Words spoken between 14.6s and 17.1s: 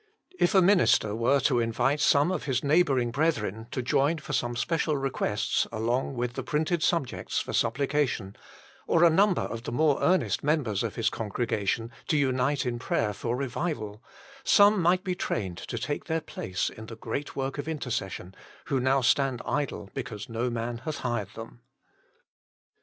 might be trained to take their place in the